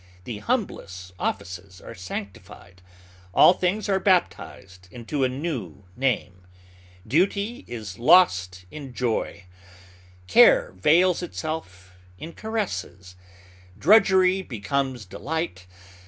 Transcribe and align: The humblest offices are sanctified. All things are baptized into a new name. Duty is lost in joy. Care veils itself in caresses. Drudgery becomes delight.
The 0.23 0.39
humblest 0.39 1.13
offices 1.19 1.79
are 1.79 1.93
sanctified. 1.93 2.81
All 3.35 3.53
things 3.53 3.87
are 3.87 3.99
baptized 3.99 4.87
into 4.89 5.23
a 5.23 5.29
new 5.29 5.83
name. 5.95 6.47
Duty 7.07 7.63
is 7.67 7.99
lost 7.99 8.65
in 8.71 8.95
joy. 8.95 9.43
Care 10.25 10.71
veils 10.71 11.21
itself 11.21 11.93
in 12.17 12.33
caresses. 12.33 13.15
Drudgery 13.77 14.41
becomes 14.41 15.05
delight. 15.05 15.67